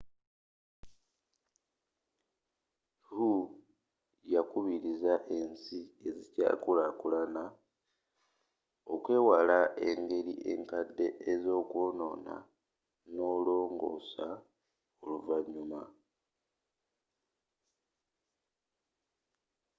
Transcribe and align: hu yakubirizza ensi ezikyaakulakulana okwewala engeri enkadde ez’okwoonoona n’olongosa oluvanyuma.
hu 3.07 3.29
yakubirizza 4.33 5.13
ensi 5.39 5.79
ezikyaakulakulana 6.07 7.43
okwewala 8.93 9.59
engeri 9.89 10.33
enkadde 10.53 11.07
ez’okwoonoona 11.31 12.35
n’olongosa 13.15 14.27
oluvanyuma. 15.03 15.81